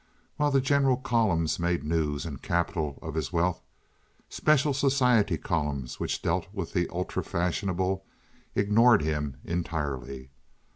[0.37, 3.61] While the general columns made news and capital of his wealth,
[4.29, 8.03] special society columns, which dealt with the ultra fashionable,
[8.55, 10.31] ignored him entirely.